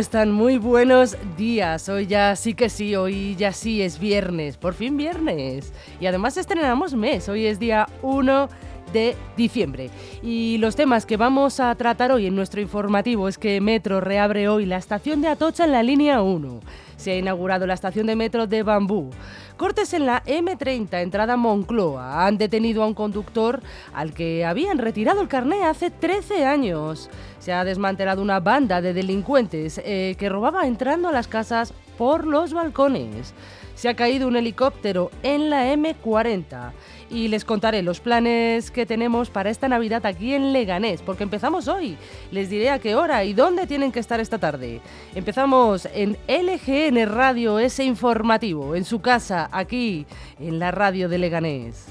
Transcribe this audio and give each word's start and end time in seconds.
Están? 0.00 0.32
Muy 0.32 0.56
buenos 0.56 1.14
días. 1.36 1.90
Hoy 1.90 2.06
ya 2.06 2.34
sí 2.34 2.54
que 2.54 2.70
sí, 2.70 2.96
hoy 2.96 3.36
ya 3.36 3.52
sí 3.52 3.82
es 3.82 3.98
viernes, 3.98 4.56
por 4.56 4.72
fin 4.72 4.96
viernes. 4.96 5.74
Y 6.00 6.06
además 6.06 6.38
estrenamos 6.38 6.94
mes, 6.94 7.28
hoy 7.28 7.44
es 7.44 7.58
día 7.58 7.86
1 8.00 8.48
de 8.92 9.16
diciembre. 9.36 9.90
Y 10.22 10.58
los 10.58 10.76
temas 10.76 11.06
que 11.06 11.16
vamos 11.16 11.60
a 11.60 11.74
tratar 11.74 12.12
hoy 12.12 12.26
en 12.26 12.36
nuestro 12.36 12.60
informativo 12.60 13.28
es 13.28 13.38
que 13.38 13.60
Metro 13.60 14.00
reabre 14.00 14.48
hoy 14.48 14.66
la 14.66 14.76
estación 14.76 15.20
de 15.20 15.28
Atocha 15.28 15.64
en 15.64 15.72
la 15.72 15.82
línea 15.82 16.22
1. 16.22 16.60
Se 17.00 17.12
ha 17.12 17.16
inaugurado 17.16 17.66
la 17.66 17.72
estación 17.72 18.06
de 18.06 18.14
metro 18.14 18.46
de 18.46 18.62
Bambú. 18.62 19.08
Cortes 19.56 19.94
en 19.94 20.04
la 20.04 20.22
M30, 20.24 21.00
entrada 21.00 21.38
Moncloa. 21.38 22.26
Han 22.26 22.36
detenido 22.36 22.82
a 22.82 22.86
un 22.86 22.92
conductor 22.92 23.62
al 23.94 24.12
que 24.12 24.44
habían 24.44 24.76
retirado 24.76 25.22
el 25.22 25.28
carné 25.28 25.64
hace 25.64 25.90
13 25.90 26.44
años. 26.44 27.08
Se 27.38 27.54
ha 27.54 27.64
desmantelado 27.64 28.20
una 28.20 28.40
banda 28.40 28.82
de 28.82 28.92
delincuentes 28.92 29.80
eh, 29.82 30.14
que 30.18 30.28
robaba 30.28 30.66
entrando 30.66 31.08
a 31.08 31.12
las 31.12 31.26
casas 31.26 31.72
por 31.96 32.26
los 32.26 32.52
balcones. 32.52 33.32
Se 33.74 33.88
ha 33.88 33.96
caído 33.96 34.28
un 34.28 34.36
helicóptero 34.36 35.10
en 35.22 35.48
la 35.48 35.72
M40 35.72 36.72
y 37.10 37.28
les 37.28 37.44
contaré 37.44 37.82
los 37.82 38.00
planes 38.00 38.70
que 38.70 38.86
tenemos 38.86 39.30
para 39.30 39.50
esta 39.50 39.68
Navidad 39.68 40.06
aquí 40.06 40.34
en 40.34 40.52
Leganés, 40.52 41.02
porque 41.02 41.24
empezamos 41.24 41.68
hoy. 41.68 41.96
Les 42.30 42.48
diré 42.48 42.70
a 42.70 42.78
qué 42.78 42.94
hora 42.94 43.24
y 43.24 43.34
dónde 43.34 43.66
tienen 43.66 43.92
que 43.92 44.00
estar 44.00 44.20
esta 44.20 44.38
tarde. 44.38 44.80
Empezamos 45.14 45.88
en 45.92 46.16
LGN 46.28 47.06
Radio, 47.06 47.58
ese 47.58 47.84
informativo, 47.84 48.74
en 48.74 48.84
su 48.84 49.00
casa, 49.00 49.48
aquí, 49.52 50.06
en 50.38 50.58
la 50.58 50.70
radio 50.70 51.08
de 51.08 51.18
Leganés. 51.18 51.86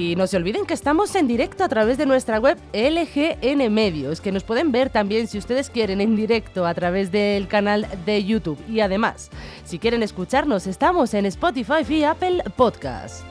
Y 0.00 0.16
no 0.16 0.26
se 0.26 0.38
olviden 0.38 0.64
que 0.64 0.72
estamos 0.72 1.14
en 1.14 1.28
directo 1.28 1.62
a 1.62 1.68
través 1.68 1.98
de 1.98 2.06
nuestra 2.06 2.40
web 2.40 2.56
LGN 2.72 3.70
Medios, 3.70 4.22
que 4.22 4.32
nos 4.32 4.44
pueden 4.44 4.72
ver 4.72 4.88
también 4.88 5.26
si 5.26 5.36
ustedes 5.36 5.68
quieren 5.68 6.00
en 6.00 6.16
directo 6.16 6.66
a 6.66 6.72
través 6.72 7.12
del 7.12 7.48
canal 7.48 7.86
de 8.06 8.24
YouTube. 8.24 8.58
Y 8.66 8.80
además, 8.80 9.28
si 9.62 9.78
quieren 9.78 10.02
escucharnos, 10.02 10.66
estamos 10.66 11.12
en 11.12 11.26
Spotify 11.26 11.84
y 11.86 12.04
Apple 12.04 12.42
Podcast. 12.56 13.26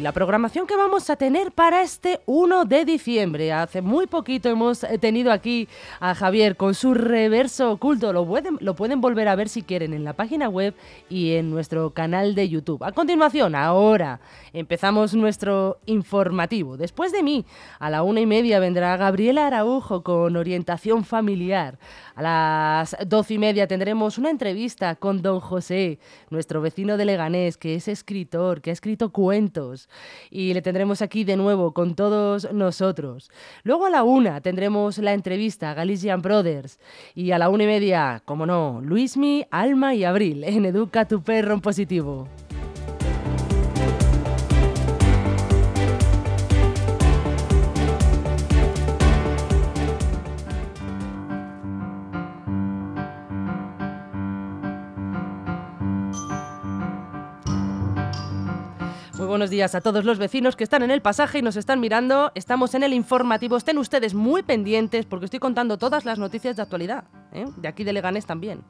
La 0.00 0.12
programación 0.12 0.66
que 0.66 0.76
vamos 0.76 1.10
a 1.10 1.16
tener 1.16 1.52
para 1.52 1.82
este 1.82 2.20
1 2.24 2.64
de 2.64 2.86
diciembre. 2.86 3.52
Hace 3.52 3.82
muy 3.82 4.06
poquito 4.06 4.48
hemos 4.48 4.80
tenido 4.98 5.30
aquí 5.30 5.68
a 6.00 6.14
Javier 6.14 6.56
con 6.56 6.74
su 6.74 6.94
reverso 6.94 7.72
oculto. 7.72 8.10
Lo 8.14 8.24
pueden, 8.24 8.56
lo 8.60 8.74
pueden 8.74 9.02
volver 9.02 9.28
a 9.28 9.36
ver 9.36 9.50
si 9.50 9.60
quieren 9.60 9.92
en 9.92 10.04
la 10.04 10.14
página 10.14 10.48
web 10.48 10.74
y 11.10 11.34
en 11.34 11.50
nuestro 11.50 11.90
canal 11.90 12.34
de 12.34 12.48
YouTube. 12.48 12.82
A 12.82 12.92
continuación, 12.92 13.54
ahora 13.54 14.20
empezamos 14.54 15.12
nuestro 15.12 15.80
informativo. 15.84 16.78
Después 16.78 17.12
de 17.12 17.22
mí, 17.22 17.44
a 17.78 17.90
la 17.90 18.02
una 18.02 18.20
y 18.20 18.26
media 18.26 18.58
vendrá 18.58 18.96
Gabriela 18.96 19.48
Araujo 19.48 20.02
con 20.02 20.34
orientación 20.34 21.04
familiar. 21.04 21.78
A 22.14 22.22
las 22.22 22.96
doce 23.06 23.34
y 23.34 23.38
media 23.38 23.66
tendremos 23.66 24.16
una 24.16 24.30
entrevista 24.30 24.94
con 24.94 25.20
don 25.20 25.40
José, 25.40 25.98
nuestro 26.30 26.62
vecino 26.62 26.96
de 26.96 27.04
Leganés, 27.04 27.58
que 27.58 27.74
es 27.74 27.86
escritor, 27.86 28.62
que 28.62 28.70
ha 28.70 28.72
escrito 28.72 29.10
cuentos. 29.10 29.89
Y 30.30 30.54
le 30.54 30.62
tendremos 30.62 31.02
aquí 31.02 31.24
de 31.24 31.36
nuevo 31.36 31.72
con 31.72 31.94
todos 31.94 32.52
nosotros. 32.52 33.30
Luego 33.62 33.86
a 33.86 33.90
la 33.90 34.02
una 34.02 34.40
tendremos 34.40 34.98
la 34.98 35.12
entrevista 35.12 35.70
a 35.70 35.74
Galician 35.74 36.22
Brothers. 36.22 36.78
Y 37.14 37.30
a 37.32 37.38
la 37.38 37.48
una 37.48 37.64
y 37.64 37.66
media, 37.66 38.22
como 38.24 38.46
no, 38.46 38.80
Luismi, 38.82 39.46
Alma 39.50 39.94
y 39.94 40.04
Abril 40.04 40.44
en 40.44 40.64
Educa 40.64 41.06
tu 41.06 41.22
perro 41.22 41.54
en 41.54 41.60
positivo. 41.60 42.28
Buenos 59.40 59.50
días 59.50 59.74
a 59.74 59.80
todos 59.80 60.04
los 60.04 60.18
vecinos 60.18 60.54
que 60.54 60.64
están 60.64 60.82
en 60.82 60.90
el 60.90 61.00
pasaje 61.00 61.38
y 61.38 61.42
nos 61.42 61.56
están 61.56 61.80
mirando. 61.80 62.30
Estamos 62.34 62.74
en 62.74 62.82
el 62.82 62.92
informativo. 62.92 63.56
Estén 63.56 63.78
ustedes 63.78 64.12
muy 64.12 64.42
pendientes 64.42 65.06
porque 65.06 65.24
estoy 65.24 65.40
contando 65.40 65.78
todas 65.78 66.04
las 66.04 66.18
noticias 66.18 66.56
de 66.56 66.62
actualidad. 66.62 67.04
¿eh? 67.32 67.46
De 67.56 67.66
aquí 67.66 67.82
de 67.82 67.94
Leganés 67.94 68.26
también. 68.26 68.60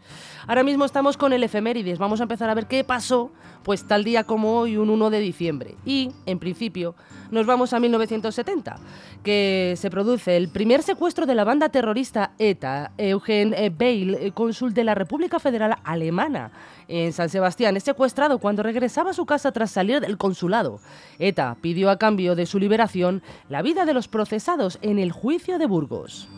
Ahora 0.46 0.62
mismo 0.62 0.84
estamos 0.84 1.16
con 1.16 1.32
el 1.32 1.42
efemérides. 1.42 1.98
Vamos 1.98 2.20
a 2.20 2.22
empezar 2.22 2.48
a 2.50 2.54
ver 2.54 2.68
qué 2.68 2.84
pasó 2.84 3.32
pues 3.64 3.82
tal 3.82 4.04
día 4.04 4.22
como 4.22 4.60
hoy, 4.60 4.76
un 4.76 4.90
1 4.90 5.10
de 5.10 5.18
diciembre. 5.18 5.74
Y, 5.84 6.12
en 6.24 6.38
principio, 6.38 6.94
nos 7.30 7.46
vamos 7.46 7.72
a 7.72 7.80
1970, 7.80 8.76
que 9.22 9.74
se 9.76 9.90
produce 9.90 10.36
el 10.36 10.48
primer 10.48 10.82
secuestro 10.82 11.26
de 11.26 11.34
la 11.34 11.44
banda 11.44 11.68
terrorista 11.68 12.32
ETA, 12.38 12.92
Eugen 12.98 13.54
Beil, 13.76 14.32
cónsul 14.34 14.74
de 14.74 14.84
la 14.84 14.94
República 14.94 15.38
Federal 15.38 15.76
Alemana 15.84 16.52
en 16.88 17.12
San 17.12 17.28
Sebastián. 17.28 17.76
Es 17.76 17.84
secuestrado 17.84 18.38
cuando 18.38 18.62
regresaba 18.62 19.10
a 19.10 19.14
su 19.14 19.26
casa 19.26 19.52
tras 19.52 19.70
salir 19.70 20.00
del 20.00 20.18
consulado. 20.18 20.80
ETA 21.18 21.56
pidió 21.60 21.90
a 21.90 21.98
cambio 21.98 22.34
de 22.34 22.46
su 22.46 22.58
liberación 22.58 23.22
la 23.48 23.62
vida 23.62 23.84
de 23.84 23.94
los 23.94 24.08
procesados 24.08 24.78
en 24.82 24.98
el 24.98 25.12
juicio 25.12 25.58
de 25.58 25.66
Burgos. 25.66 26.28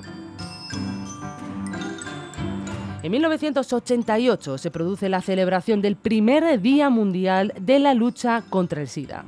En 3.03 3.11
1988 3.11 4.59
se 4.59 4.71
produce 4.71 5.09
la 5.09 5.21
celebración 5.21 5.83
del 5.83 5.97
primer 5.97 6.61
Día 6.61 6.89
Mundial 6.89 7.53
de 7.61 7.81
la 7.81 7.95
Lucha 7.95 8.45
contra 8.49 8.81
el 8.81 8.87
SIDA. 8.87 9.25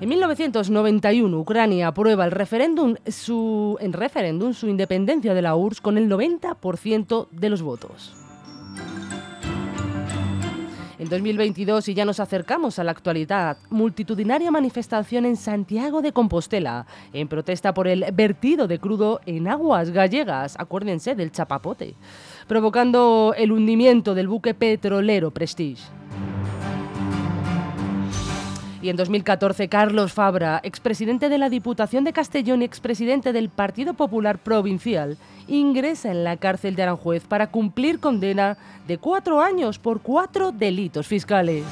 En 0.00 0.08
1991, 0.08 1.40
Ucrania 1.40 1.88
aprueba 1.88 2.24
el 2.24 2.30
referéndum 2.30 2.94
su, 3.08 3.76
en 3.80 3.92
referéndum 3.92 4.54
su 4.54 4.68
independencia 4.68 5.34
de 5.34 5.42
la 5.42 5.56
URSS 5.56 5.80
con 5.80 5.98
el 5.98 6.08
90% 6.08 7.28
de 7.32 7.50
los 7.50 7.62
votos. 7.62 8.14
En 11.00 11.08
2022, 11.08 11.88
y 11.88 11.94
ya 11.94 12.04
nos 12.04 12.20
acercamos 12.20 12.78
a 12.78 12.84
la 12.84 12.92
actualidad, 12.92 13.56
multitudinaria 13.70 14.52
manifestación 14.52 15.26
en 15.26 15.36
Santiago 15.36 16.00
de 16.00 16.12
Compostela, 16.12 16.86
en 17.12 17.26
protesta 17.26 17.74
por 17.74 17.88
el 17.88 18.04
vertido 18.12 18.68
de 18.68 18.78
crudo 18.78 19.20
en 19.26 19.48
aguas 19.48 19.90
gallegas, 19.90 20.54
acuérdense 20.60 21.16
del 21.16 21.32
chapapote, 21.32 21.96
provocando 22.46 23.34
el 23.36 23.50
hundimiento 23.50 24.14
del 24.14 24.28
buque 24.28 24.54
petrolero 24.54 25.32
Prestige. 25.32 25.82
Y 28.80 28.90
en 28.90 28.96
2014, 28.96 29.68
Carlos 29.68 30.12
Fabra, 30.12 30.60
expresidente 30.62 31.28
de 31.28 31.38
la 31.38 31.50
Diputación 31.50 32.04
de 32.04 32.12
Castellón 32.12 32.62
y 32.62 32.64
expresidente 32.64 33.32
del 33.32 33.48
Partido 33.48 33.94
Popular 33.94 34.38
Provincial, 34.38 35.16
ingresa 35.48 36.12
en 36.12 36.22
la 36.22 36.36
cárcel 36.36 36.76
de 36.76 36.84
Aranjuez 36.84 37.24
para 37.24 37.48
cumplir 37.48 37.98
condena 37.98 38.56
de 38.86 38.98
cuatro 38.98 39.40
años 39.40 39.78
por 39.78 40.00
cuatro 40.00 40.52
delitos 40.52 41.08
fiscales. 41.08 41.64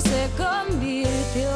se 0.00 0.28
convirtió 0.36 1.50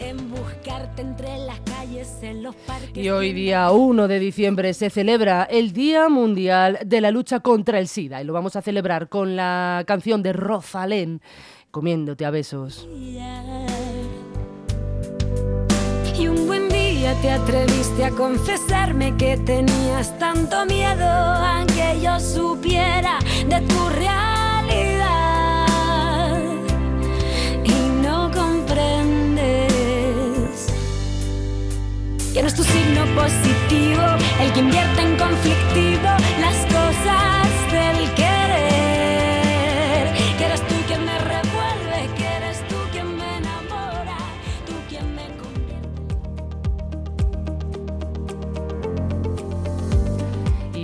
en 0.00 0.30
buscarte 0.30 1.02
entre 1.02 1.38
las 1.38 1.60
calles, 1.60 2.08
en 2.22 2.42
los 2.42 2.54
parques. 2.54 2.96
Y 2.96 3.10
hoy 3.10 3.32
día 3.32 3.70
1 3.70 4.08
de 4.08 4.18
diciembre 4.18 4.74
se 4.74 4.90
celebra 4.90 5.44
el 5.44 5.72
Día 5.72 6.08
Mundial 6.08 6.78
de 6.84 7.00
la 7.00 7.10
Lucha 7.10 7.40
contra 7.40 7.78
el 7.78 7.88
SIDA 7.88 8.22
y 8.22 8.24
lo 8.24 8.32
vamos 8.32 8.56
a 8.56 8.62
celebrar 8.62 9.08
con 9.08 9.36
la 9.36 9.84
canción 9.86 10.22
de 10.22 10.32
Rosalén, 10.32 11.20
Comiéndote 11.70 12.24
a 12.24 12.30
besos. 12.30 12.88
Día 16.98 17.14
te 17.22 17.30
atreviste 17.30 18.04
a 18.04 18.10
confesarme 18.10 19.16
que 19.16 19.36
tenías 19.36 20.18
tanto 20.18 20.66
miedo 20.66 21.06
a 21.06 21.64
que 21.66 22.00
yo 22.00 22.18
supiera 22.18 23.20
de 23.46 23.60
tu 23.60 23.88
realidad. 23.88 25.68
Y 27.64 28.02
no 28.02 28.30
comprendes 28.32 29.46
que 32.34 32.42
no 32.42 32.48
es 32.48 32.54
tu 32.54 32.64
signo 32.64 33.04
positivo 33.14 34.02
el 34.40 34.52
que 34.52 34.60
invierte 34.60 35.02
en 35.02 35.16
conflictivo 35.16 36.08
las 36.40 36.67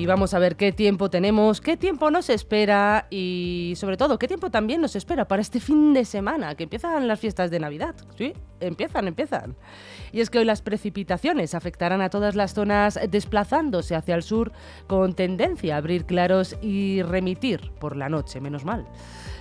Y 0.04 0.06
vamos 0.06 0.34
a 0.34 0.38
ver 0.38 0.56
qué 0.56 0.70
tiempo 0.70 1.08
tenemos, 1.08 1.62
qué 1.62 1.78
tiempo 1.78 2.10
nos 2.10 2.28
espera 2.28 3.06
y 3.08 3.72
sobre 3.74 3.96
todo 3.96 4.18
qué 4.18 4.28
tiempo 4.28 4.50
también 4.50 4.82
nos 4.82 4.96
espera 4.96 5.26
para 5.26 5.40
este 5.40 5.60
fin 5.60 5.94
de 5.94 6.04
semana, 6.04 6.54
que 6.56 6.64
empiezan 6.64 7.08
las 7.08 7.18
fiestas 7.18 7.50
de 7.50 7.58
Navidad. 7.58 7.94
Sí, 8.18 8.34
empiezan, 8.60 9.08
empiezan. 9.08 9.56
Y 10.12 10.20
es 10.20 10.28
que 10.28 10.40
hoy 10.40 10.44
las 10.44 10.60
precipitaciones 10.60 11.54
afectarán 11.54 12.02
a 12.02 12.10
todas 12.10 12.34
las 12.34 12.52
zonas 12.52 13.00
desplazándose 13.08 13.94
hacia 13.94 14.14
el 14.14 14.22
sur 14.22 14.52
con 14.88 15.14
tendencia 15.14 15.74
a 15.74 15.78
abrir 15.78 16.04
claros 16.04 16.54
y 16.60 17.00
remitir 17.00 17.72
por 17.80 17.96
la 17.96 18.10
noche, 18.10 18.42
menos 18.42 18.66
mal. 18.66 18.86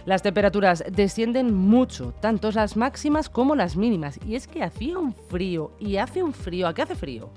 Las 0.06 0.21
temperaturas 0.21 0.81
descienden 0.89 1.54
mucho, 1.54 2.13
tanto 2.21 2.50
las 2.54 2.77
máximas 2.77 3.27
como 3.27 3.57
las 3.57 3.75
mínimas. 3.75 4.18
Y 4.25 4.36
es 4.36 4.48
que 4.48 4.63
hacía 4.63 4.98
un 4.98 5.13
frío, 5.13 5.71
y 5.77 5.98
hace 5.98 6.24
un 6.24 6.33
frío, 6.33 6.69
¿a 6.69 6.74
qué 6.74 6.83
hace 6.83 6.95
frío? 6.95 7.31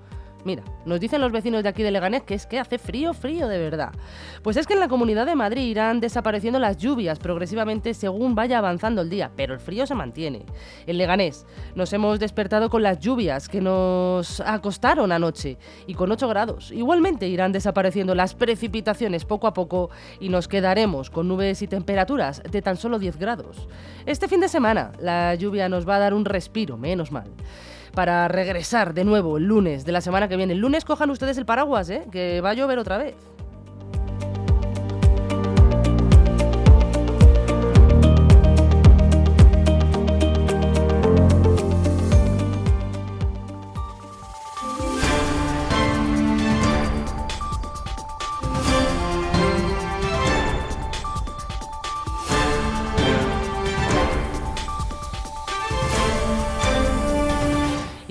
Mira, 0.46 0.62
nos 0.84 1.00
dicen 1.00 1.20
los 1.20 1.32
vecinos 1.32 1.64
de 1.64 1.68
aquí 1.68 1.82
de 1.82 1.90
Leganés 1.90 2.22
que 2.22 2.34
es 2.34 2.46
que 2.46 2.60
hace 2.60 2.78
frío, 2.78 3.12
frío 3.14 3.48
de 3.48 3.58
verdad. 3.58 3.90
Pues 4.44 4.56
es 4.56 4.68
que 4.68 4.74
en 4.74 4.78
la 4.78 4.86
comunidad 4.86 5.26
de 5.26 5.34
Madrid 5.34 5.62
irán 5.62 5.98
desapareciendo 5.98 6.60
las 6.60 6.76
lluvias 6.76 7.18
progresivamente 7.18 7.94
según 7.94 8.36
vaya 8.36 8.58
avanzando 8.58 9.02
el 9.02 9.10
día, 9.10 9.32
pero 9.34 9.54
el 9.54 9.58
frío 9.58 9.88
se 9.88 9.96
mantiene. 9.96 10.46
En 10.86 10.98
Leganés 10.98 11.46
nos 11.74 11.92
hemos 11.92 12.20
despertado 12.20 12.70
con 12.70 12.84
las 12.84 13.00
lluvias 13.00 13.48
que 13.48 13.60
nos 13.60 14.38
acostaron 14.38 15.10
anoche 15.10 15.58
y 15.88 15.94
con 15.94 16.12
8 16.12 16.28
grados. 16.28 16.70
Igualmente 16.70 17.26
irán 17.26 17.50
desapareciendo 17.50 18.14
las 18.14 18.36
precipitaciones 18.36 19.24
poco 19.24 19.48
a 19.48 19.52
poco 19.52 19.90
y 20.20 20.28
nos 20.28 20.46
quedaremos 20.46 21.10
con 21.10 21.26
nubes 21.26 21.60
y 21.62 21.66
temperaturas 21.66 22.40
de 22.48 22.62
tan 22.62 22.76
solo 22.76 23.00
10 23.00 23.16
grados. 23.16 23.66
Este 24.06 24.28
fin 24.28 24.38
de 24.38 24.48
semana 24.48 24.92
la 25.00 25.34
lluvia 25.34 25.68
nos 25.68 25.88
va 25.88 25.96
a 25.96 25.98
dar 25.98 26.14
un 26.14 26.24
respiro, 26.24 26.76
menos 26.76 27.10
mal 27.10 27.32
para 27.96 28.28
regresar 28.28 28.92
de 28.92 29.04
nuevo 29.04 29.38
el 29.38 29.44
lunes 29.44 29.86
de 29.86 29.90
la 29.90 30.02
semana 30.02 30.28
que 30.28 30.36
viene. 30.36 30.52
El 30.52 30.58
lunes 30.58 30.84
cojan 30.84 31.08
ustedes 31.08 31.38
el 31.38 31.46
paraguas, 31.46 31.88
¿eh? 31.88 32.04
que 32.12 32.42
va 32.42 32.50
a 32.50 32.54
llover 32.54 32.78
otra 32.78 32.98
vez. 32.98 33.14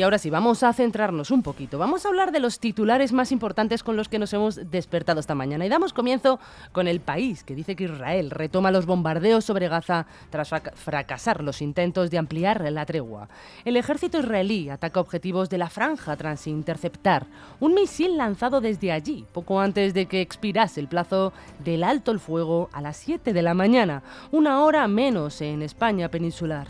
Ahora 0.05 0.17
sí, 0.17 0.29
vamos 0.29 0.63
a 0.63 0.71
centrarnos 0.71 1.31
un 1.31 1.43
poquito. 1.43 1.77
Vamos 1.77 2.05
a 2.05 2.09
hablar 2.09 2.31
de 2.31 2.39
los 2.39 2.59
titulares 2.59 3.11
más 3.11 3.31
importantes 3.31 3.83
con 3.83 3.97
los 3.97 4.07
que 4.07 4.19
nos 4.19 4.31
hemos 4.33 4.55
despertado 4.71 5.19
esta 5.19 5.35
mañana. 5.35 5.65
Y 5.65 5.69
damos 5.69 5.93
comienzo 5.93 6.39
con 6.71 6.87
el 6.87 7.01
país, 7.01 7.43
que 7.43 7.55
dice 7.55 7.75
que 7.75 7.85
Israel 7.85 8.31
retoma 8.31 8.71
los 8.71 8.85
bombardeos 8.85 9.43
sobre 9.43 9.67
Gaza 9.67 10.05
tras 10.29 10.51
frac- 10.51 10.73
fracasar 10.75 11.43
los 11.43 11.61
intentos 11.61 12.09
de 12.09 12.17
ampliar 12.17 12.71
la 12.71 12.85
tregua. 12.85 13.27
El 13.65 13.75
ejército 13.77 14.19
israelí 14.19 14.69
ataca 14.69 14.99
objetivos 14.99 15.49
de 15.49 15.57
la 15.57 15.69
franja 15.69 16.15
tras 16.15 16.47
interceptar 16.47 17.25
un 17.59 17.73
misil 17.73 18.17
lanzado 18.17 18.61
desde 18.61 18.91
allí, 18.91 19.25
poco 19.33 19.59
antes 19.59 19.93
de 19.93 20.05
que 20.05 20.21
expirase 20.21 20.79
el 20.79 20.87
plazo 20.87 21.33
del 21.63 21.83
alto 21.83 22.11
el 22.11 22.19
fuego 22.19 22.69
a 22.73 22.81
las 22.81 22.97
7 22.97 23.33
de 23.33 23.41
la 23.41 23.53
mañana, 23.53 24.03
una 24.31 24.63
hora 24.63 24.87
menos 24.87 25.41
en 25.41 25.61
España 25.61 26.09
peninsular. 26.09 26.67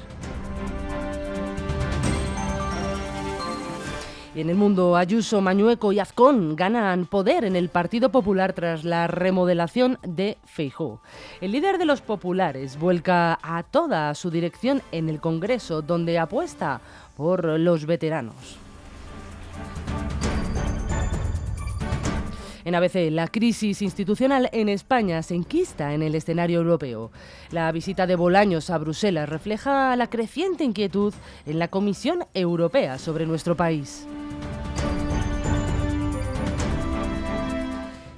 Y 4.35 4.41
en 4.41 4.49
el 4.49 4.57
mundo, 4.57 4.97
Ayuso, 4.97 5.39
Mañueco 5.39 5.93
y 5.93 5.99
Azcón 5.99 6.57
ganan 6.57 7.05
poder 7.05 7.45
en 7.45 7.55
el 7.55 7.69
Partido 7.69 8.09
Popular 8.09 8.51
tras 8.51 8.83
la 8.83 9.07
remodelación 9.07 9.97
de 10.03 10.37
Feijó. 10.43 10.99
El 11.39 11.53
líder 11.53 11.77
de 11.77 11.85
los 11.85 12.01
populares 12.01 12.77
vuelca 12.77 13.39
a 13.41 13.63
toda 13.63 14.13
su 14.13 14.29
dirección 14.29 14.81
en 14.91 15.07
el 15.07 15.21
Congreso, 15.21 15.81
donde 15.81 16.19
apuesta 16.19 16.81
por 17.15 17.45
los 17.45 17.85
veteranos. 17.85 18.57
En 22.65 22.73
ABC, 22.73 23.11
la 23.11 23.27
crisis 23.27 23.83
institucional 23.83 24.49
en 24.51 24.69
España 24.69 25.21
se 25.21 25.35
enquista 25.35 25.93
en 25.93 26.01
el 26.01 26.15
escenario 26.15 26.57
europeo. 26.57 27.11
La 27.51 27.71
visita 27.71 28.07
de 28.07 28.15
Bolaños 28.15 28.71
a 28.71 28.79
Bruselas 28.79 29.29
refleja 29.29 29.95
la 29.95 30.09
creciente 30.09 30.63
inquietud 30.63 31.13
en 31.45 31.59
la 31.59 31.67
Comisión 31.67 32.25
Europea 32.33 32.97
sobre 32.97 33.27
nuestro 33.27 33.55
país. 33.55 34.07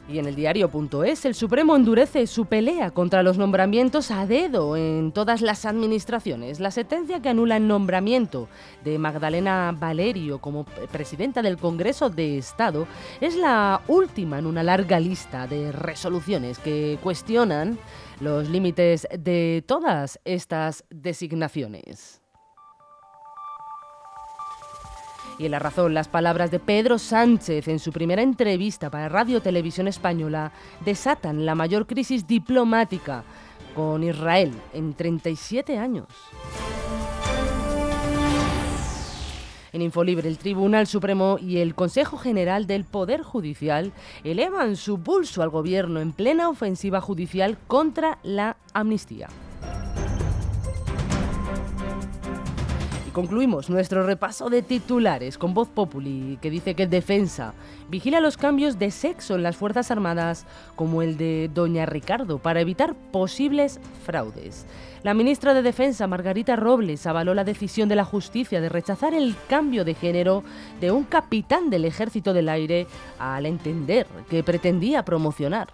Y 0.10 0.20
en 0.20 0.26
el 0.26 0.36
diario.es, 0.36 1.26
el 1.26 1.36
Supremo 1.36 1.76
endurece 1.76 2.28
su 2.28 2.46
pelea 2.46 2.92
contra 2.92 3.24
los 3.24 3.38
nombramientos 3.38 4.10
a 4.10 4.26
dedo 4.26 4.78
en 4.78 5.12
todas 5.12 5.42
las 5.42 5.66
administraciones. 5.66 6.62
La 6.62 6.72
sentencia 6.72 7.22
que 7.22 7.28
anula 7.28 7.58
el 7.58 7.68
nombramiento 7.68 8.48
de 8.86 8.98
Magdalena 9.00 9.76
Valerio 9.78 10.40
como 10.40 10.64
presidenta 10.94 11.42
del 11.42 11.58
Congreso 11.58 12.10
de 12.10 12.38
Estado 12.38 12.88
es 13.20 13.36
la 13.36 13.82
última 13.90 14.40
en 14.40 14.46
una 14.46 14.64
larga 14.64 14.98
lista 15.00 15.46
de 15.46 15.74
resoluciones 15.74 16.58
que 16.60 16.98
cuestionan 17.04 17.78
los 18.22 18.50
límites 18.50 19.08
de 19.12 19.62
todas 19.68 20.22
estas 20.24 20.86
designaciones. 20.90 22.22
Y 25.40 25.46
en 25.46 25.52
la 25.52 25.60
razón, 25.60 25.94
las 25.94 26.08
palabras 26.08 26.50
de 26.50 26.60
Pedro 26.60 26.98
Sánchez 26.98 27.68
en 27.68 27.78
su 27.78 27.92
primera 27.92 28.24
entrevista 28.24 28.90
para 28.90 29.08
Radio 29.08 29.40
Televisión 29.42 29.88
Española 29.88 30.52
desatan 30.84 31.46
la 31.46 31.54
mayor 31.54 31.86
crisis 31.86 32.26
diplomática 32.26 33.24
con 33.76 34.04
Israel 34.04 34.52
en 34.74 34.96
37 34.96 35.78
años. 35.78 36.08
En 39.74 39.84
Infolibre, 39.84 40.28
el 40.28 40.40
Tribunal 40.40 40.88
Supremo 40.88 41.38
y 41.40 41.58
el 41.58 41.76
Consejo 41.76 42.18
General 42.18 42.66
del 42.66 42.84
Poder 42.84 43.22
Judicial 43.22 43.92
elevan 44.24 44.76
su 44.76 45.02
pulso 45.02 45.44
al 45.44 45.50
gobierno 45.50 46.00
en 46.00 46.14
plena 46.14 46.50
ofensiva 46.50 47.00
judicial 47.00 47.60
contra 47.68 48.18
la 48.24 48.58
amnistía. 48.74 49.28
Concluimos 53.18 53.68
nuestro 53.72 54.06
repaso 54.06 54.48
de 54.52 54.62
titulares 54.62 55.40
con 55.40 55.56
Voz 55.56 55.70
Populi, 55.70 56.38
que 56.40 56.52
dice 56.52 56.76
que 56.76 56.86
defensa 56.86 57.56
vigila 57.90 58.20
los 58.20 58.38
cambios 58.38 58.78
de 58.78 58.92
sexo 58.92 59.34
en 59.34 59.42
las 59.42 59.58
Fuerzas 59.58 59.90
Armadas, 59.90 60.46
como 60.76 61.02
el 61.02 61.18
de 61.18 61.50
Doña 61.52 61.88
Ricardo, 61.88 62.38
para 62.38 62.62
evitar 62.62 62.94
posibles 62.94 63.80
fraudes. 64.06 64.68
La 65.02 65.16
ministra 65.16 65.56
de 65.56 65.64
Defensa, 65.64 66.06
Margarita 66.06 66.56
Robles, 66.56 67.08
avaló 67.08 67.34
la 67.34 67.44
decisión 67.44 67.90
de 67.90 67.96
la 67.96 68.06
justicia 68.06 68.62
de 68.62 68.70
rechazar 68.70 69.16
el 69.16 69.36
cambio 69.50 69.84
de 69.84 69.96
género 69.96 70.44
de 70.80 70.92
un 70.92 71.04
capitán 71.04 71.72
del 71.72 71.86
Ejército 71.86 72.34
del 72.34 72.50
Aire 72.50 72.86
al 73.18 73.48
entender 73.48 74.06
que 74.30 74.44
pretendía 74.44 75.04
promocionar. 75.04 75.70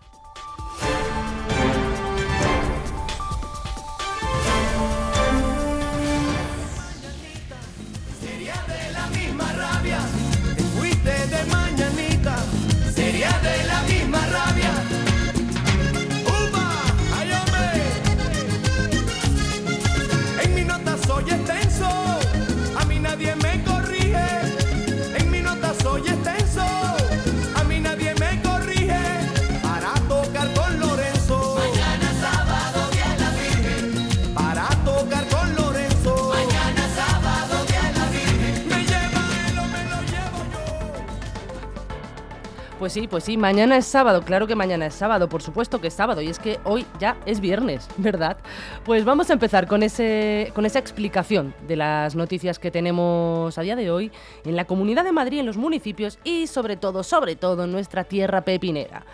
Pues 42.84 42.92
sí, 42.92 43.08
pues 43.08 43.24
sí, 43.24 43.38
mañana 43.38 43.78
es 43.78 43.86
sábado, 43.86 44.24
claro 44.24 44.46
que 44.46 44.56
mañana 44.56 44.88
es 44.88 44.94
sábado, 44.94 45.30
por 45.30 45.42
supuesto 45.42 45.80
que 45.80 45.88
es 45.88 45.94
sábado, 45.94 46.22
y 46.22 46.28
es 46.28 46.38
que 46.38 46.60
hoy 46.66 46.86
ya 47.00 47.16
es 47.26 47.40
viernes, 47.40 47.88
¿verdad? 47.98 48.36
Pues 48.84 49.06
vamos 49.06 49.30
a 49.30 49.34
empezar 49.34 49.68
con, 49.68 49.84
ese, 49.84 50.52
con 50.54 50.66
esa 50.66 50.80
explicación 50.80 51.54
de 51.66 51.78
las 51.78 52.14
noticias 52.14 52.60
que 52.60 52.72
tenemos 52.72 53.58
a 53.58 53.62
día 53.62 53.78
de 53.78 53.90
hoy 53.90 54.12
en 54.44 54.58
la 54.58 54.66
Comunidad 54.66 55.06
de 55.06 55.14
Madrid, 55.14 55.40
en 55.40 55.46
los 55.46 55.56
municipios 55.56 56.20
y 56.26 56.48
sobre 56.48 56.76
todo, 56.76 57.04
sobre 57.04 57.38
todo 57.38 57.64
en 57.64 57.72
nuestra 57.72 58.04
tierra 58.04 58.42
pepinera. 58.42 59.06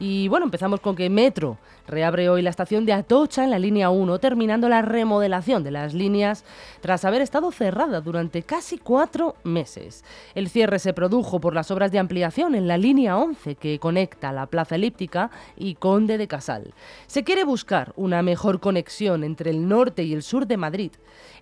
Y 0.00 0.28
bueno, 0.28 0.44
empezamos 0.46 0.80
con 0.80 0.94
que 0.94 1.10
Metro 1.10 1.58
reabre 1.88 2.28
hoy 2.28 2.42
la 2.42 2.50
estación 2.50 2.84
de 2.84 2.92
Atocha 2.92 3.42
en 3.42 3.50
la 3.50 3.58
línea 3.58 3.90
1, 3.90 4.18
terminando 4.20 4.68
la 4.68 4.82
remodelación 4.82 5.64
de 5.64 5.70
las 5.70 5.94
líneas 5.94 6.44
tras 6.80 7.04
haber 7.04 7.22
estado 7.22 7.50
cerrada 7.50 8.00
durante 8.00 8.42
casi 8.42 8.78
cuatro 8.78 9.34
meses. 9.42 10.04
El 10.34 10.48
cierre 10.50 10.78
se 10.78 10.92
produjo 10.92 11.40
por 11.40 11.54
las 11.54 11.70
obras 11.70 11.90
de 11.90 11.98
ampliación 11.98 12.54
en 12.54 12.68
la 12.68 12.76
línea 12.76 13.16
11 13.16 13.56
que 13.56 13.78
conecta 13.78 14.32
la 14.32 14.46
Plaza 14.46 14.76
Elíptica 14.76 15.30
y 15.56 15.74
Conde 15.74 16.18
de 16.18 16.28
Casal. 16.28 16.74
Se 17.06 17.24
quiere 17.24 17.44
buscar 17.44 17.92
una 17.96 18.22
mejor 18.22 18.60
conexión 18.60 19.24
entre 19.24 19.50
el 19.50 19.66
norte 19.66 20.04
y 20.04 20.12
el 20.12 20.22
sur 20.22 20.46
de 20.46 20.58
Madrid. 20.58 20.92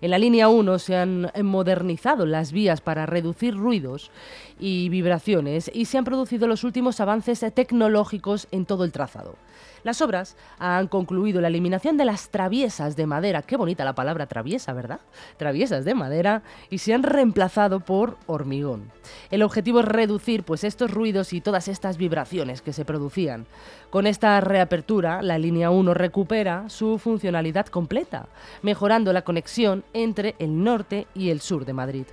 En 0.01 0.11
la 0.11 0.17
línea 0.17 0.47
1 0.47 0.79
se 0.79 0.95
han 0.95 1.31
modernizado 1.43 2.25
las 2.25 2.51
vías 2.51 2.81
para 2.81 3.05
reducir 3.05 3.55
ruidos 3.55 4.11
y 4.59 4.89
vibraciones 4.89 5.69
y 5.73 5.85
se 5.85 5.97
han 5.97 6.05
producido 6.05 6.47
los 6.47 6.63
últimos 6.63 6.99
avances 6.99 7.45
tecnológicos 7.53 8.46
en 8.51 8.65
todo 8.65 8.83
el 8.83 8.91
trazado. 8.91 9.35
Las 9.83 10.01
obras 10.01 10.35
han 10.59 10.87
concluido 10.87 11.39
la 11.39 11.47
eliminación 11.47 11.97
de 11.97 12.05
las 12.05 12.29
traviesas 12.29 12.95
de 12.95 13.05
madera, 13.05 13.41
qué 13.41 13.55
bonita 13.55 13.85
la 13.85 13.95
palabra 13.95 14.27
traviesa, 14.27 14.73
¿verdad? 14.73 14.99
Traviesas 15.37 15.85
de 15.85 15.95
madera 15.95 16.43
y 16.69 16.79
se 16.79 16.93
han 16.93 17.03
reemplazado 17.03 17.79
por 17.79 18.17
hormigón. 18.25 18.91
El 19.31 19.43
objetivo 19.43 19.79
es 19.79 19.85
reducir 19.85 20.43
pues 20.43 20.63
estos 20.63 20.91
ruidos 20.91 21.31
y 21.31 21.41
todas 21.41 21.67
estas 21.67 21.97
vibraciones 21.97 22.61
que 22.61 22.73
se 22.73 22.85
producían. 22.85 23.45
Con 23.89 24.07
esta 24.07 24.41
reapertura, 24.41 25.21
la 25.21 25.37
línea 25.37 25.69
1 25.69 25.93
recupera 25.93 26.67
su 26.69 26.97
funcionalidad 26.97 27.67
completa, 27.67 28.27
mejorando 28.61 29.13
la 29.13 29.21
conexión 29.23 29.85
entre 29.93 30.35
el 30.39 30.63
norte 30.63 31.07
y 31.13 31.29
el 31.29 31.39
sur 31.39 31.65
de 31.65 31.73
Madrid. 31.73 32.05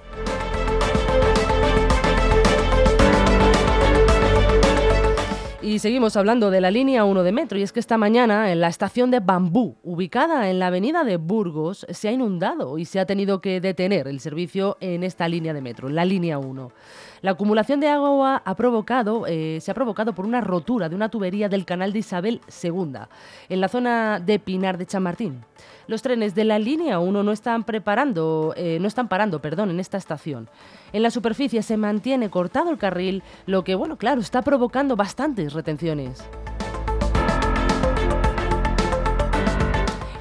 Y 5.64 5.78
seguimos 5.78 6.14
hablando 6.18 6.50
de 6.50 6.60
la 6.60 6.70
línea 6.70 7.06
1 7.06 7.22
de 7.22 7.32
metro, 7.32 7.58
y 7.58 7.62
es 7.62 7.72
que 7.72 7.80
esta 7.80 7.96
mañana 7.96 8.52
en 8.52 8.60
la 8.60 8.68
estación 8.68 9.10
de 9.10 9.20
Bambú, 9.20 9.76
ubicada 9.82 10.50
en 10.50 10.58
la 10.58 10.66
avenida 10.66 11.04
de 11.04 11.16
Burgos, 11.16 11.86
se 11.88 12.08
ha 12.08 12.12
inundado 12.12 12.76
y 12.76 12.84
se 12.84 13.00
ha 13.00 13.06
tenido 13.06 13.40
que 13.40 13.62
detener 13.62 14.06
el 14.06 14.20
servicio 14.20 14.76
en 14.80 15.02
esta 15.02 15.26
línea 15.26 15.54
de 15.54 15.62
metro, 15.62 15.88
la 15.88 16.04
línea 16.04 16.36
1. 16.36 16.70
La 17.22 17.30
acumulación 17.30 17.80
de 17.80 17.88
agua 17.88 18.42
ha 18.44 18.54
provocado, 18.56 19.26
eh, 19.26 19.58
se 19.62 19.70
ha 19.70 19.74
provocado 19.74 20.14
por 20.14 20.26
una 20.26 20.42
rotura 20.42 20.90
de 20.90 20.96
una 20.96 21.08
tubería 21.08 21.48
del 21.48 21.64
canal 21.64 21.94
de 21.94 22.00
Isabel 22.00 22.42
II, 22.62 22.98
en 23.48 23.60
la 23.62 23.68
zona 23.68 24.20
de 24.20 24.38
Pinar 24.38 24.76
de 24.76 24.84
Chamartín. 24.84 25.46
Los 25.86 26.02
trenes 26.02 26.34
de 26.34 26.44
la 26.44 26.58
línea 26.58 26.98
1 26.98 27.22
no 27.22 27.32
están 27.32 27.64
preparando, 27.64 28.54
eh, 28.56 28.78
no 28.80 28.88
están 28.88 29.08
parando, 29.08 29.40
perdón, 29.40 29.70
en 29.70 29.80
esta 29.80 29.98
estación. 29.98 30.48
En 30.92 31.02
la 31.02 31.10
superficie 31.10 31.62
se 31.62 31.76
mantiene 31.76 32.30
cortado 32.30 32.70
el 32.70 32.78
carril, 32.78 33.22
lo 33.46 33.64
que, 33.64 33.74
bueno, 33.74 33.96
claro, 33.96 34.20
está 34.20 34.42
provocando 34.42 34.96
bastantes 34.96 35.52
retenciones. 35.52 36.24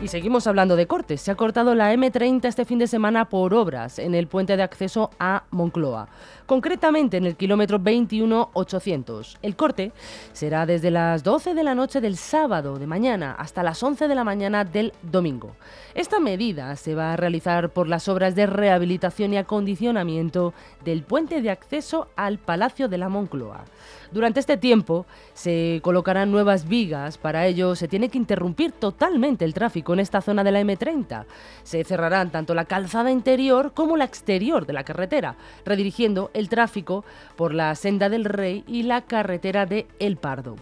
Y 0.03 0.09
seguimos 0.09 0.47
hablando 0.47 0.75
de 0.75 0.85
cortes. 0.85 1.21
Se 1.21 1.31
ha 1.31 1.35
cortado 1.35 1.75
la 1.75 1.93
M30 1.93 2.43
este 2.43 2.65
fin 2.65 2.77
de 2.77 2.87
semana 2.87 3.29
por 3.29 3.53
obras 3.53 3.99
en 3.99 4.15
el 4.15 4.27
puente 4.27 4.57
de 4.57 4.63
acceso 4.63 5.11
a 5.17 5.43
Moncloa, 5.49 6.09
concretamente 6.45 7.15
en 7.15 7.25
el 7.25 7.37
kilómetro 7.37 7.79
21800. 7.79 9.37
El 9.41 9.55
corte 9.55 9.93
será 10.33 10.65
desde 10.65 10.91
las 10.91 11.23
12 11.23 11.53
de 11.53 11.63
la 11.63 11.73
noche 11.73 12.01
del 12.01 12.17
sábado 12.17 12.79
de 12.79 12.85
mañana 12.85 13.31
hasta 13.31 13.63
las 13.63 13.81
11 13.81 14.09
de 14.09 14.15
la 14.15 14.25
mañana 14.25 14.65
del 14.65 14.91
domingo. 15.03 15.55
Esta 15.95 16.19
medida 16.19 16.75
se 16.75 16.95
va 16.95 17.13
a 17.13 17.15
realizar 17.15 17.69
por 17.69 17.87
las 17.87 18.09
obras 18.09 18.35
de 18.35 18.45
rehabilitación 18.45 19.31
y 19.31 19.37
acondicionamiento 19.37 20.53
del 20.83 21.03
puente 21.03 21.41
de 21.41 21.49
acceso 21.49 22.09
al 22.17 22.39
Palacio 22.39 22.89
de 22.89 22.97
la 22.97 23.07
Moncloa. 23.07 23.63
Durante 24.11 24.41
este 24.41 24.57
tiempo 24.57 25.05
se 25.33 25.79
colocarán 25.81 26.29
nuevas 26.29 26.67
vigas, 26.67 27.17
para 27.17 27.47
ello 27.47 27.75
se 27.75 27.87
tiene 27.87 28.09
que 28.09 28.17
interrumpir 28.17 28.71
totalmente 28.73 29.43
el 29.43 29.53
tráfico 29.53 29.92
en 29.93 29.99
esta 29.99 30.21
zona 30.21 30.43
de 30.43 30.51
la 30.51 30.61
M30. 30.61 31.25
Se 31.63 31.83
cerrarán 31.83 32.31
tanto 32.31 32.53
la 32.53 32.65
calzada 32.65 33.11
interior 33.11 33.73
como 33.73 33.97
la 33.97 34.05
exterior 34.05 34.65
de 34.65 34.73
la 34.73 34.83
carretera, 34.83 35.35
redirigiendo 35.65 36.31
el 36.33 36.49
tráfico 36.49 37.05
por 37.35 37.53
la 37.53 37.73
senda 37.75 38.09
del 38.09 38.25
Rey 38.25 38.63
y 38.67 38.83
la 38.83 39.01
carretera 39.01 39.65
de 39.65 39.87
El 39.99 40.17
Pardo. 40.17 40.55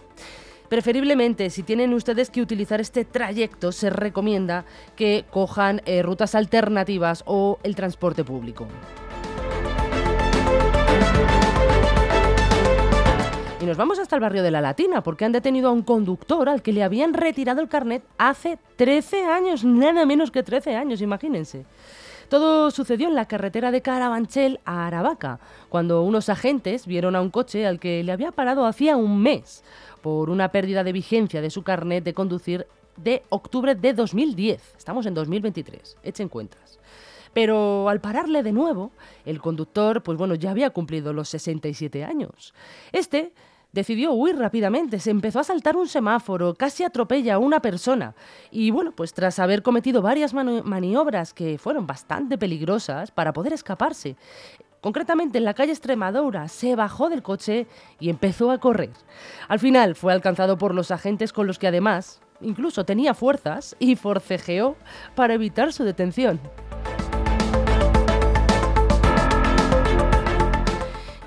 Preferiblemente, 0.68 1.50
si 1.50 1.62
tienen 1.62 1.92
ustedes 1.92 2.30
que 2.30 2.40
utilizar 2.40 2.80
este 2.80 3.04
trayecto, 3.04 3.72
se 3.72 3.90
recomienda 3.90 4.64
que 4.96 5.26
cojan 5.30 5.82
eh, 5.84 6.00
rutas 6.00 6.34
alternativas 6.34 7.24
o 7.26 7.58
el 7.62 7.76
transporte 7.76 8.24
público. 8.24 8.66
Y 13.62 13.64
nos 13.64 13.76
vamos 13.76 14.00
hasta 14.00 14.16
el 14.16 14.22
barrio 14.22 14.42
de 14.42 14.50
La 14.50 14.60
Latina, 14.60 15.04
porque 15.04 15.24
han 15.24 15.30
detenido 15.30 15.68
a 15.68 15.72
un 15.72 15.82
conductor 15.82 16.48
al 16.48 16.62
que 16.62 16.72
le 16.72 16.82
habían 16.82 17.14
retirado 17.14 17.60
el 17.60 17.68
carnet 17.68 18.02
hace 18.18 18.58
13 18.74 19.24
años, 19.26 19.64
nada 19.64 20.04
menos 20.04 20.32
que 20.32 20.42
13 20.42 20.74
años, 20.74 21.00
imagínense. 21.00 21.64
Todo 22.28 22.72
sucedió 22.72 23.06
en 23.06 23.14
la 23.14 23.26
carretera 23.26 23.70
de 23.70 23.80
Carabanchel 23.80 24.58
a 24.64 24.88
Aravaca, 24.88 25.38
cuando 25.68 26.02
unos 26.02 26.28
agentes 26.28 26.88
vieron 26.88 27.14
a 27.14 27.20
un 27.20 27.30
coche 27.30 27.64
al 27.64 27.78
que 27.78 28.02
le 28.02 28.10
había 28.10 28.32
parado 28.32 28.66
hacía 28.66 28.96
un 28.96 29.22
mes 29.22 29.62
por 30.00 30.28
una 30.28 30.48
pérdida 30.48 30.82
de 30.82 30.92
vigencia 30.92 31.40
de 31.40 31.50
su 31.50 31.62
carnet 31.62 32.02
de 32.02 32.14
conducir 32.14 32.66
de 32.96 33.22
octubre 33.28 33.76
de 33.76 33.92
2010. 33.92 34.74
Estamos 34.76 35.06
en 35.06 35.14
2023, 35.14 35.98
echen 36.02 36.28
cuentas. 36.28 36.80
Pero 37.32 37.88
al 37.88 38.00
pararle 38.00 38.42
de 38.42 38.52
nuevo, 38.52 38.90
el 39.24 39.40
conductor, 39.40 40.02
pues 40.02 40.18
bueno, 40.18 40.34
ya 40.34 40.50
había 40.50 40.70
cumplido 40.70 41.12
los 41.12 41.28
67 41.28 42.04
años. 42.04 42.52
Este 42.90 43.32
decidió 43.72 44.12
huir 44.12 44.36
rápidamente, 44.36 45.00
se 45.00 45.10
empezó 45.10 45.40
a 45.40 45.44
saltar 45.44 45.76
un 45.76 45.88
semáforo, 45.88 46.54
casi 46.54 46.84
atropella 46.84 47.34
a 47.34 47.38
una 47.38 47.60
persona. 47.60 48.14
Y 48.50 48.70
bueno, 48.70 48.92
pues 48.92 49.14
tras 49.14 49.38
haber 49.38 49.62
cometido 49.62 50.02
varias 50.02 50.34
maniobras 50.34 51.34
que 51.34 51.58
fueron 51.58 51.86
bastante 51.86 52.38
peligrosas 52.38 53.10
para 53.10 53.32
poder 53.32 53.52
escaparse, 53.52 54.16
concretamente 54.80 55.38
en 55.38 55.44
la 55.44 55.54
calle 55.54 55.72
Extremadura, 55.72 56.48
se 56.48 56.76
bajó 56.76 57.08
del 57.08 57.22
coche 57.22 57.66
y 57.98 58.10
empezó 58.10 58.50
a 58.50 58.58
correr. 58.58 58.90
Al 59.48 59.58
final 59.58 59.94
fue 59.94 60.12
alcanzado 60.12 60.58
por 60.58 60.74
los 60.74 60.90
agentes 60.90 61.32
con 61.32 61.46
los 61.46 61.58
que 61.58 61.68
además 61.68 62.20
incluso 62.40 62.84
tenía 62.84 63.14
fuerzas 63.14 63.76
y 63.78 63.96
forcejeó 63.96 64.76
para 65.14 65.34
evitar 65.34 65.72
su 65.72 65.84
detención. 65.84 66.40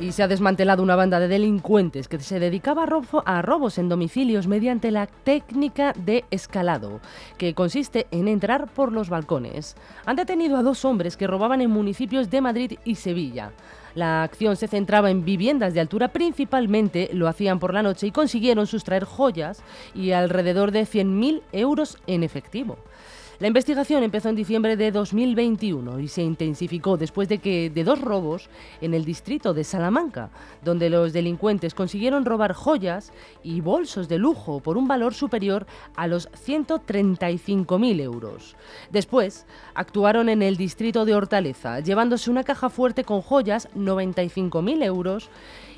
Y 0.05 0.11
se 0.11 0.21
ha 0.21 0.27
desmantelado 0.27 0.83
una 0.83 0.95
banda 0.95 1.19
de 1.19 1.27
delincuentes 1.27 2.07
que 2.07 2.19
se 2.19 2.39
dedicaba 2.39 2.85
a, 3.25 3.41
robos 3.41 3.77
en 3.79 3.89
domicilios 3.89 4.45
mediante 4.45 4.91
la 4.91 5.07
técnica 5.07 5.93
de 5.93 6.25
escalado, 6.29 6.99
que 7.39 7.55
consiste 7.55 8.05
en 8.11 8.27
entrar 8.27 8.67
por 8.67 8.91
los 8.91 9.09
balcones. 9.09 9.75
Han 10.05 10.15
detenido 10.15 10.57
a 10.57 10.63
dos 10.63 10.85
hombres 10.85 11.17
que 11.17 11.25
robaban 11.25 11.59
en 11.61 11.71
municipios 11.71 12.29
de 12.29 12.41
Madrid 12.41 12.73
y 12.85 12.95
Sevilla. 12.95 13.51
La 13.95 14.21
acción 14.21 14.55
se 14.57 14.67
centraba 14.67 15.09
en 15.09 15.25
viviendas 15.25 15.73
de 15.73 15.79
altura, 15.79 16.09
principalmente 16.09 17.09
lo 17.11 17.27
hacían 17.27 17.57
por 17.57 17.73
la 17.73 17.81
noche 17.81 18.05
y 18.05 18.11
consiguieron 18.11 18.67
sustraer 18.67 19.05
joyas 19.05 19.63
y 19.95 20.11
alrededor 20.11 20.69
de 20.71 20.83
100.000 20.83 21.41
euros 21.51 21.97
en 22.05 22.23
efectivo. 22.23 22.77
La 23.39 23.47
investigación 23.47 24.01
empezó 24.01 24.29
en 24.29 24.35
diciembre 24.35 24.77
de 24.77 24.91
2021 24.91 25.99
y 25.99 26.07
se 26.07 26.23
intensificó 26.23 26.95
después 26.95 27.27
de 27.27 27.39
que 27.39 27.69
de 27.69 27.83
dos 27.83 27.99
robos 27.99 28.49
en 28.79 28.93
el 28.93 29.03
distrito 29.03 29.53
de 29.53 29.65
Salamanca, 29.65 30.29
donde 30.63 30.89
los 30.89 31.11
delincuentes 31.11 31.73
consiguieron 31.73 32.23
robar 32.23 32.53
joyas 32.53 33.11
y 33.43 33.59
bolsos 33.59 34.07
de 34.07 34.19
lujo 34.19 34.61
por 34.61 34.77
un 34.77 34.87
valor 34.87 35.13
superior 35.13 35.67
a 35.97 36.07
los 36.07 36.31
135.000 36.31 37.99
euros. 37.99 38.55
Después 38.89 39.45
actuaron 39.73 40.29
en 40.29 40.41
el 40.41 40.55
distrito 40.55 41.03
de 41.03 41.15
Hortaleza, 41.15 41.81
llevándose 41.81 42.31
una 42.31 42.45
caja 42.45 42.69
fuerte 42.69 43.03
con 43.03 43.21
joyas, 43.21 43.67
95.000 43.75 44.81
euros 44.81 45.29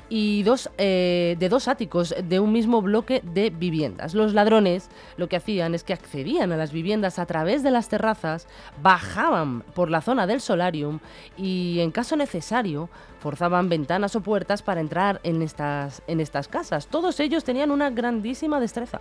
y 0.08 0.42
dos, 0.42 0.70
eh, 0.78 1.36
de 1.38 1.48
dos 1.48 1.68
áticos 1.68 2.14
de 2.22 2.40
un 2.40 2.52
mismo 2.52 2.82
bloque 2.82 3.20
de 3.24 3.50
viviendas. 3.50 4.14
Los 4.14 4.34
ladrones 4.34 4.88
lo 5.16 5.28
que 5.28 5.36
hacían 5.36 5.74
es 5.74 5.84
que 5.84 5.92
accedían 5.92 6.52
a 6.52 6.56
las 6.56 6.72
viviendas 6.72 7.18
a 7.18 7.26
través 7.26 7.62
de 7.62 7.70
las 7.70 7.88
terrazas, 7.88 8.46
bajaban 8.82 9.62
por 9.74 9.90
la 9.90 10.00
zona 10.00 10.26
del 10.26 10.40
solarium 10.40 11.00
y 11.36 11.80
en 11.80 11.90
caso 11.90 12.16
necesario 12.16 12.88
forzaban 13.20 13.68
ventanas 13.68 14.16
o 14.16 14.20
puertas 14.20 14.62
para 14.62 14.80
entrar 14.80 15.20
en 15.24 15.42
estas, 15.42 16.02
en 16.06 16.20
estas 16.20 16.48
casas. 16.48 16.86
Todos 16.86 17.20
ellos 17.20 17.44
tenían 17.44 17.70
una 17.70 17.90
grandísima 17.90 18.60
destreza. 18.60 19.00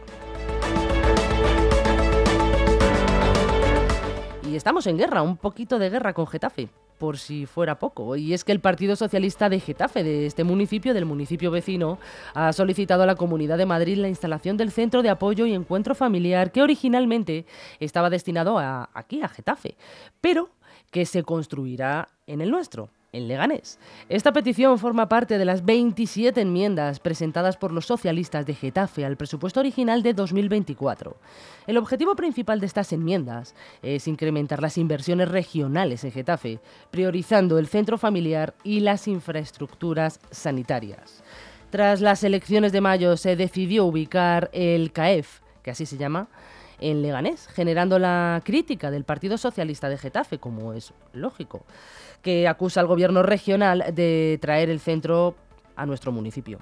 Estamos 4.57 4.87
en 4.87 4.97
guerra, 4.97 5.21
un 5.21 5.37
poquito 5.37 5.79
de 5.79 5.89
guerra 5.89 6.13
con 6.13 6.27
Getafe, 6.27 6.69
por 6.97 7.17
si 7.17 7.45
fuera 7.45 7.79
poco. 7.79 8.15
Y 8.15 8.33
es 8.33 8.43
que 8.43 8.51
el 8.51 8.59
Partido 8.59 8.95
Socialista 8.95 9.49
de 9.49 9.59
Getafe, 9.59 10.03
de 10.03 10.25
este 10.25 10.43
municipio, 10.43 10.93
del 10.93 11.05
municipio 11.05 11.51
vecino, 11.51 11.99
ha 12.33 12.51
solicitado 12.53 13.03
a 13.03 13.05
la 13.05 13.15
Comunidad 13.15 13.57
de 13.57 13.65
Madrid 13.65 13.97
la 13.97 14.09
instalación 14.09 14.57
del 14.57 14.71
Centro 14.71 15.03
de 15.03 15.09
Apoyo 15.09 15.45
y 15.45 15.53
Encuentro 15.53 15.95
Familiar 15.95 16.51
que 16.51 16.61
originalmente 16.61 17.45
estaba 17.79 18.09
destinado 18.09 18.57
a, 18.57 18.89
aquí, 18.93 19.21
a 19.21 19.29
Getafe, 19.29 19.75
pero 20.21 20.49
que 20.91 21.05
se 21.05 21.23
construirá 21.23 22.09
en 22.25 22.41
el 22.41 22.49
nuestro 22.49 22.89
en 23.17 23.27
Leganés. 23.27 23.79
Esta 24.09 24.31
petición 24.31 24.77
forma 24.79 25.09
parte 25.09 25.37
de 25.37 25.45
las 25.45 25.65
27 25.65 26.39
enmiendas 26.39 26.99
presentadas 26.99 27.57
por 27.57 27.71
los 27.71 27.85
socialistas 27.85 28.45
de 28.45 28.53
Getafe 28.53 29.05
al 29.05 29.17
presupuesto 29.17 29.59
original 29.59 30.03
de 30.03 30.13
2024. 30.13 31.17
El 31.65 31.77
objetivo 31.77 32.15
principal 32.15 32.59
de 32.59 32.67
estas 32.67 32.93
enmiendas 32.93 33.55
es 33.81 34.07
incrementar 34.07 34.61
las 34.61 34.77
inversiones 34.77 35.29
regionales 35.29 36.03
en 36.03 36.11
Getafe, 36.11 36.59
priorizando 36.91 37.57
el 37.57 37.67
centro 37.67 37.97
familiar 37.97 38.53
y 38.63 38.79
las 38.81 39.07
infraestructuras 39.07 40.19
sanitarias. 40.31 41.23
Tras 41.69 41.99
las 41.99 42.23
elecciones 42.23 42.71
de 42.71 42.81
mayo 42.81 43.17
se 43.17 43.35
decidió 43.35 43.85
ubicar 43.85 44.49
el 44.53 44.91
CAEF, 44.91 45.41
que 45.63 45.71
así 45.71 45.85
se 45.85 45.97
llama, 45.97 46.29
en 46.79 47.01
Leganés, 47.01 47.47
generando 47.47 47.97
la 47.99 48.41
crítica 48.45 48.91
del 48.91 49.03
Partido 49.03 49.37
Socialista 49.37 49.89
de 49.89 49.97
Getafe, 49.97 50.37
como 50.37 50.73
es 50.73 50.93
lógico 51.11 51.65
que 52.21 52.47
acusa 52.47 52.81
al 52.81 52.87
gobierno 52.87 53.23
regional 53.23 53.85
de 53.93 54.37
traer 54.41 54.69
el 54.69 54.79
centro 54.79 55.35
a 55.75 55.85
nuestro 55.85 56.11
municipio. 56.11 56.59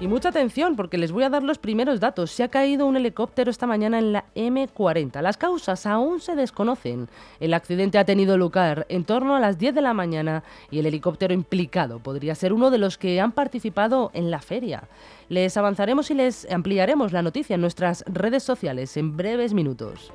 Y 0.00 0.06
mucha 0.06 0.28
atención 0.28 0.76
porque 0.76 0.96
les 0.96 1.10
voy 1.10 1.24
a 1.24 1.30
dar 1.30 1.42
los 1.42 1.58
primeros 1.58 1.98
datos. 1.98 2.30
Se 2.30 2.44
ha 2.44 2.48
caído 2.48 2.86
un 2.86 2.96
helicóptero 2.96 3.50
esta 3.50 3.66
mañana 3.66 3.98
en 3.98 4.12
la 4.12 4.26
M40. 4.36 5.20
Las 5.22 5.36
causas 5.36 5.86
aún 5.86 6.20
se 6.20 6.36
desconocen. 6.36 7.08
El 7.40 7.52
accidente 7.52 7.98
ha 7.98 8.04
tenido 8.04 8.38
lugar 8.38 8.86
en 8.90 9.04
torno 9.04 9.34
a 9.34 9.40
las 9.40 9.58
10 9.58 9.74
de 9.74 9.82
la 9.82 9.94
mañana 9.94 10.44
y 10.70 10.78
el 10.78 10.86
helicóptero 10.86 11.34
implicado 11.34 11.98
podría 11.98 12.36
ser 12.36 12.52
uno 12.52 12.70
de 12.70 12.78
los 12.78 12.96
que 12.96 13.20
han 13.20 13.32
participado 13.32 14.12
en 14.14 14.30
la 14.30 14.40
feria. 14.40 14.84
Les 15.28 15.56
avanzaremos 15.56 16.12
y 16.12 16.14
les 16.14 16.48
ampliaremos 16.48 17.12
la 17.12 17.22
noticia 17.22 17.54
en 17.54 17.60
nuestras 17.60 18.04
redes 18.06 18.44
sociales 18.44 18.96
en 18.96 19.16
breves 19.16 19.52
minutos. 19.52 20.12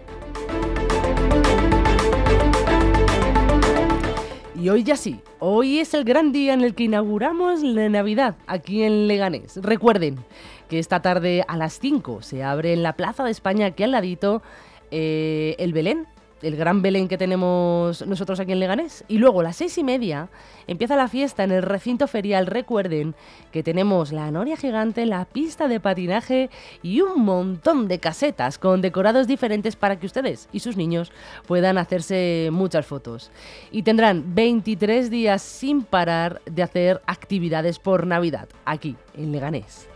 Y 4.63 4.70
hoy 4.70 4.84
ya 4.84 4.96
sí, 4.96 5.20
hoy 5.39 5.79
es 5.79 5.93
el 5.93 6.05
gran 6.05 6.32
día 6.32 6.53
en 6.53 6.62
el 6.62 6.74
que 6.74 6.86
inauguramos 6.86 7.62
la 7.63 7.89
Navidad 7.89 8.38
aquí 8.48 8.84
en 8.84 9.10
Leganés. 9.10 9.58
Recuerden 9.62 10.20
que 10.70 10.79
esta 10.79 11.01
tarde 11.01 11.43
a 11.50 11.58
las 11.58 11.77
5 11.79 12.22
se 12.22 12.43
abre 12.43 12.72
en 12.72 12.82
la 12.82 12.93
Plaza 12.93 13.25
de 13.25 13.32
España, 13.32 13.65
aquí 13.65 13.84
al 13.84 13.91
ladito, 13.91 14.41
eh, 14.89 15.58
el 15.60 15.74
Belén 15.74 16.08
el 16.43 16.55
gran 16.55 16.81
Belén 16.81 17.07
que 17.07 17.17
tenemos 17.17 18.05
nosotros 18.05 18.39
aquí 18.39 18.51
en 18.51 18.59
Leganés. 18.59 19.03
Y 19.07 19.17
luego 19.17 19.39
a 19.39 19.43
las 19.43 19.55
seis 19.55 19.77
y 19.77 19.83
media 19.83 20.29
empieza 20.67 20.95
la 20.95 21.07
fiesta 21.07 21.43
en 21.43 21.51
el 21.51 21.63
recinto 21.63 22.07
ferial. 22.07 22.47
Recuerden 22.47 23.15
que 23.51 23.63
tenemos 23.63 24.12
la 24.12 24.29
noria 24.31 24.57
gigante, 24.57 25.05
la 25.05 25.25
pista 25.25 25.67
de 25.67 25.79
patinaje 25.79 26.50
y 26.81 27.01
un 27.01 27.23
montón 27.23 27.88
de 27.88 28.00
casetas 28.00 28.57
con 28.57 28.82
decorados 28.82 29.27
diferentes 29.27 29.75
para 29.75 29.99
que 29.99 30.06
ustedes 30.06 30.49
y 30.51 30.60
sus 30.60 30.77
niños 30.77 31.12
puedan 31.47 31.77
hacerse 31.77 32.49
muchas 32.51 32.86
fotos. 32.86 33.32
Y 33.71 33.84
tendrán 33.84 34.36
23 34.36 35.10
días 35.10 35.41
sin 35.41 35.84
parar 35.84 36.41
de 36.45 36.63
hacer 36.63 37.01
actividades 37.06 37.79
por 37.79 38.08
Navidad 38.08 38.47
aquí 38.65 38.95
en 39.15 39.32
Leganés. 39.32 39.92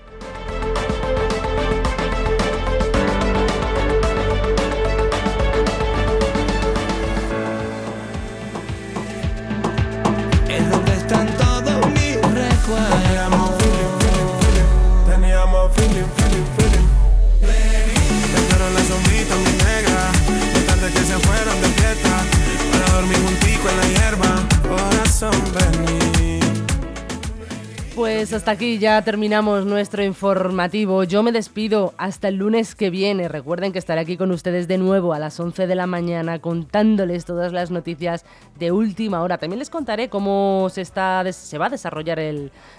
Pues 28.27 28.41
hasta 28.41 28.51
aquí 28.51 28.77
ya 28.77 29.01
terminamos 29.03 29.65
nuestro 29.65 30.03
informativo. 30.03 31.05
Yo 31.05 31.23
me 31.23 31.31
despido 31.31 31.93
hasta 31.97 32.27
el 32.27 32.35
lunes 32.35 32.75
que 32.75 32.89
viene. 32.89 33.29
Recuerden 33.29 33.71
que 33.71 33.79
estaré 33.79 34.01
aquí 34.01 34.17
con 34.17 34.31
ustedes 34.31 34.67
de 34.67 34.77
nuevo 34.77 35.13
a 35.13 35.19
las 35.19 35.39
11 35.39 35.65
de 35.65 35.75
la 35.75 35.87
mañana 35.87 36.39
contándoles 36.39 37.23
todas 37.23 37.53
las 37.53 37.71
noticias 37.71 38.25
de 38.59 38.73
última 38.73 39.21
hora. 39.21 39.37
También 39.37 39.59
les 39.59 39.69
contaré 39.69 40.09
cómo 40.09 40.67
se, 40.69 40.83
va 40.93 41.21
a 41.21 41.69
desarrollar 41.69 42.19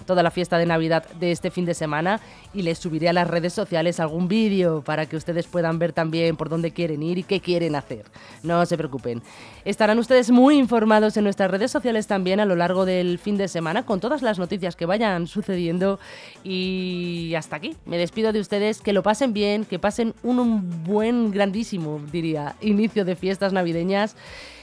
toda 0.04 0.22
la 0.22 0.30
fiesta 0.30 0.58
de 0.58 0.66
Navidad 0.66 1.08
de 1.18 1.32
este 1.32 1.50
fin 1.50 1.64
de 1.64 1.72
semana 1.72 2.20
y 2.52 2.60
les 2.60 2.76
subiré 2.76 3.08
a 3.08 3.14
las 3.14 3.26
redes 3.26 3.54
sociales 3.54 4.00
algún 4.00 4.28
vídeo 4.28 4.82
para 4.82 5.06
que 5.06 5.16
ustedes 5.16 5.46
puedan 5.46 5.78
ver 5.78 5.94
también 5.94 6.36
por 6.36 6.50
dónde 6.50 6.72
quieren 6.72 7.02
ir 7.02 7.16
y 7.16 7.22
qué 7.22 7.40
quieren 7.40 7.74
hacer. 7.74 8.04
No 8.42 8.66
se 8.66 8.76
preocupen. 8.76 9.22
Estarán 9.64 9.98
ustedes 9.98 10.30
muy 10.30 10.58
informados 10.58 11.16
en 11.16 11.24
nuestras 11.24 11.50
redes 11.50 11.70
sociales 11.70 12.06
también 12.06 12.38
a 12.38 12.44
lo 12.44 12.54
largo 12.54 12.84
del 12.84 13.18
fin 13.18 13.38
de 13.38 13.48
semana 13.48 13.86
con 13.86 13.98
todas 13.98 14.20
las 14.20 14.38
noticias 14.38 14.76
que 14.76 14.84
vayan 14.84 15.26
sucediendo. 15.38 15.98
Y 16.44 17.34
hasta 17.36 17.56
aquí. 17.56 17.76
Me 17.86 17.98
despido 17.98 18.32
de 18.32 18.40
ustedes. 18.40 18.80
Que 18.80 18.92
lo 18.92 19.02
pasen 19.02 19.32
bien, 19.32 19.64
que 19.64 19.78
pasen 19.78 20.14
un, 20.22 20.84
buen, 20.84 21.30
grandísimo, 21.30 22.00
diría, 22.12 22.56
inicio 22.60 23.04
de 23.04 23.16
fiestas 23.16 23.52
navideñas. 23.52 24.16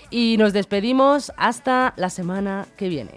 Y 0.10 0.36
nos 0.38 0.54
despedimos 0.54 1.32
hasta 1.38 1.94
la 1.98 2.10
semana 2.10 2.68
que 2.78 2.90
viene. 2.90 3.12